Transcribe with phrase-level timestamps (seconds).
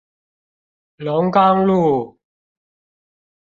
[1.05, 2.19] 龍岡路